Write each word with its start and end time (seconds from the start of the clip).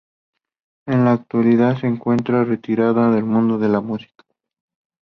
En 0.87 1.05
la 1.05 1.11
actualidad 1.11 1.77
se 1.77 1.85
encuentra 1.85 2.43
retirado 2.43 3.11
del 3.11 3.23
mundo 3.23 3.59
de 3.59 3.69
la 3.69 3.81
música. 3.81 4.25